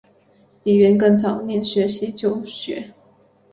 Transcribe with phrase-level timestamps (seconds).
[0.63, 2.91] 李根源早年学习旧学。